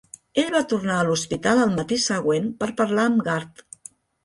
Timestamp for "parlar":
2.83-3.07